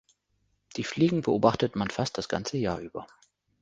Die 0.77 0.83
Fliegen 0.83 1.21
beobachtet 1.21 1.75
man 1.75 1.91
fast 1.91 2.17
das 2.17 2.27
ganze 2.27 2.57
Jahr 2.57 2.79
über. 2.79 3.05